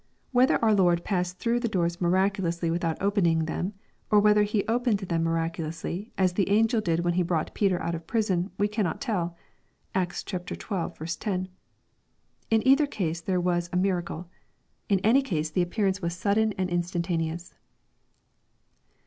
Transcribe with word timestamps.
Whether 0.31 0.57
our 0.65 0.73
Lord 0.73 1.03
passed 1.03 1.37
through 1.37 1.59
the 1.59 1.67
doors 1.69 2.01
miraculously 2.01 2.71
without 2.71 2.99
opening 2.99 3.45
them, 3.45 3.73
or 4.09 4.19
whether 4.19 4.41
He 4.41 4.65
opened 4.65 4.97
them 4.97 5.21
miraculously, 5.21 6.11
as 6.17 6.33
the 6.33 6.49
angel 6.49 6.81
did 6.81 7.01
when 7.01 7.13
he 7.13 7.21
brought 7.21 7.53
Peter 7.53 7.79
out 7.79 7.93
of 7.93 8.07
prison, 8.07 8.49
we 8.57 8.67
cannot 8.67 8.99
tell. 8.99 9.37
(Acte 9.93 10.15
xii. 10.27 10.37
10.) 10.55 11.49
In 12.49 12.67
either 12.67 12.87
case 12.87 13.21
there 13.21 13.39
was 13.39 13.69
a 13.71 13.77
mira 13.77 14.01
cle. 14.01 14.27
In 14.89 14.97
any 15.01 15.21
case 15.21 15.51
the 15.51 15.61
appearance 15.61 16.01
was 16.01 16.15
sudden 16.15 16.51
and 16.53 16.71
instantan 16.71 17.21
eous. 17.21 17.53